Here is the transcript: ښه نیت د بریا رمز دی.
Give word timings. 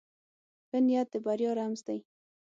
ښه 0.67 0.77
نیت 0.85 1.07
د 1.13 1.15
بریا 1.25 1.51
رمز 1.59 1.81
دی. 1.87 1.99